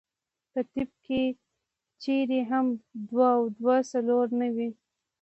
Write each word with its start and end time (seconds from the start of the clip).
پۀ 0.51 0.61
طب 0.75 0.89
کښې 1.03 1.23
چرته 2.01 2.39
هم 2.51 2.65
دوه 3.07 3.27
او 3.37 3.43
دوه 3.57 3.75
څلور 3.91 4.25
نۀ 4.39 4.47
وي- 4.55 4.67